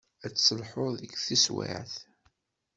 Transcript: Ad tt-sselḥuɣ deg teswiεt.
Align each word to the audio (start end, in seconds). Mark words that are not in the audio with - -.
Ad 0.25 0.31
tt-sselḥuɣ 0.33 0.89
deg 0.99 1.11
teswiεt. 1.25 1.95